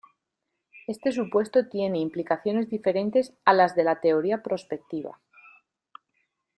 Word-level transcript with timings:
Este 0.87 1.11
supuesto 1.11 1.69
tiene 1.69 1.99
implicaciones 1.99 2.71
diferentes 2.71 3.35
a 3.45 3.53
las 3.53 3.75
de 3.75 3.83
la 3.83 4.01
teoría 4.01 4.41
prospectiva. 4.41 5.19